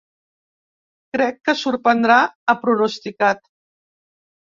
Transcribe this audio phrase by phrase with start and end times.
[1.17, 2.17] Crec que sorprendrà,
[2.55, 3.49] ha pronosticat.